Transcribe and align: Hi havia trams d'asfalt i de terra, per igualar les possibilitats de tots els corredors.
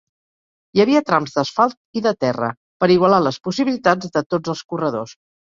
Hi 0.77 0.81
havia 0.85 1.01
trams 1.09 1.35
d'asfalt 1.35 1.77
i 2.01 2.03
de 2.07 2.13
terra, 2.25 2.49
per 2.85 2.91
igualar 2.95 3.21
les 3.27 3.39
possibilitats 3.49 4.13
de 4.19 4.27
tots 4.37 4.57
els 4.57 4.67
corredors. 4.75 5.17